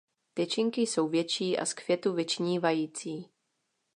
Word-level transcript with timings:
Tyčinky 0.35 0.81
jsou 0.81 1.07
větší 1.07 1.57
a 1.57 1.65
z 1.65 1.73
květu 1.73 2.13
vyčnívající. 2.13 3.29